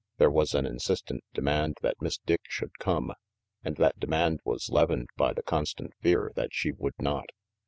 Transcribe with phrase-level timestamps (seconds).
[0.17, 3.11] There was an insistent demand that Miss Dick should come,
[3.63, 7.27] and that demand was leavened by the constant fear that she would not.